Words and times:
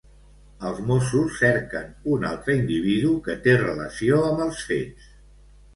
Els 0.69 0.79
Mossos 0.91 1.35
cerquen 1.41 1.93
un 2.15 2.25
altre 2.31 2.57
individu 2.63 3.15
que 3.29 3.37
té 3.47 3.57
relació 3.63 4.25
amb 4.33 4.45
els 4.49 4.65
fets. 4.73 5.17